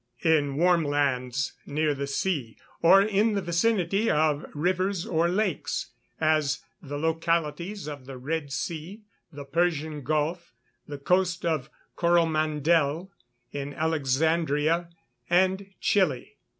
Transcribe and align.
_In 0.37 0.55
warm 0.55 0.83
lands 0.83 1.53
near 1.67 1.93
the 1.93 2.07
sea, 2.07 2.57
or 2.81 3.03
in 3.03 3.33
the 3.33 3.41
vicinity 3.43 4.09
of 4.09 4.43
rivers 4.55 5.05
or 5.05 5.27
lakes, 5.29 5.91
as 6.19 6.63
the 6.81 6.97
localities 6.97 7.87
of 7.87 8.07
the 8.07 8.17
Red 8.17 8.51
Sea, 8.51 9.03
the 9.31 9.45
Persian 9.45 10.01
Gulf 10.01 10.53
the 10.87 10.97
coast 10.97 11.45
of 11.45 11.69
Coromandel, 11.95 13.11
in 13.51 13.75
Alexandria, 13.75 14.89
and 15.29 15.69
Chili. 15.79 16.39